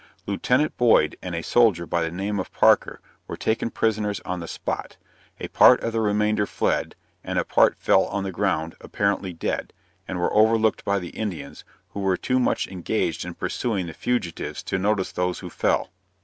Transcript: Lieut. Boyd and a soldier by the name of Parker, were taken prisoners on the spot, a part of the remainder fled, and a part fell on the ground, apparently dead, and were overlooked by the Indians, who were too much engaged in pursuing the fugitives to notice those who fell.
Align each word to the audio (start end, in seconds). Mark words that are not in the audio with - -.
Lieut. 0.25 0.49
Boyd 0.77 1.15
and 1.21 1.35
a 1.35 1.43
soldier 1.43 1.85
by 1.85 2.01
the 2.01 2.09
name 2.09 2.39
of 2.39 2.51
Parker, 2.51 3.01
were 3.27 3.37
taken 3.37 3.69
prisoners 3.69 4.19
on 4.21 4.39
the 4.39 4.47
spot, 4.47 4.97
a 5.39 5.47
part 5.49 5.79
of 5.83 5.93
the 5.93 6.01
remainder 6.01 6.47
fled, 6.47 6.95
and 7.23 7.37
a 7.37 7.45
part 7.45 7.77
fell 7.77 8.05
on 8.05 8.23
the 8.23 8.31
ground, 8.31 8.73
apparently 8.81 9.31
dead, 9.31 9.73
and 10.07 10.17
were 10.17 10.33
overlooked 10.33 10.83
by 10.83 10.97
the 10.97 11.09
Indians, 11.09 11.63
who 11.89 11.99
were 11.99 12.17
too 12.17 12.39
much 12.39 12.65
engaged 12.67 13.23
in 13.23 13.35
pursuing 13.35 13.85
the 13.85 13.93
fugitives 13.93 14.63
to 14.63 14.79
notice 14.79 15.11
those 15.11 15.37
who 15.37 15.51
fell. 15.51 15.91